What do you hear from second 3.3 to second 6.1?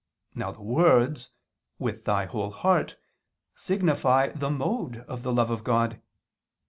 signify the mode of the love of God.